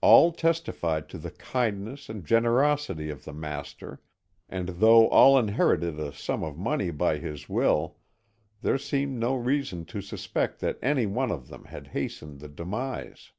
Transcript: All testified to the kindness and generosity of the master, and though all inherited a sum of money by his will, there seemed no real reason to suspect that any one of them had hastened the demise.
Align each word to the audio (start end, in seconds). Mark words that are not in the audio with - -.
All 0.00 0.30
testified 0.30 1.08
to 1.08 1.18
the 1.18 1.32
kindness 1.32 2.08
and 2.08 2.24
generosity 2.24 3.10
of 3.10 3.24
the 3.24 3.32
master, 3.32 4.00
and 4.48 4.68
though 4.68 5.08
all 5.08 5.36
inherited 5.36 5.98
a 5.98 6.12
sum 6.12 6.44
of 6.44 6.56
money 6.56 6.92
by 6.92 7.18
his 7.18 7.48
will, 7.48 7.98
there 8.62 8.78
seemed 8.78 9.18
no 9.18 9.34
real 9.34 9.42
reason 9.58 9.84
to 9.86 10.00
suspect 10.00 10.60
that 10.60 10.78
any 10.82 11.06
one 11.06 11.32
of 11.32 11.48
them 11.48 11.64
had 11.64 11.88
hastened 11.88 12.38
the 12.38 12.48
demise. 12.48 13.32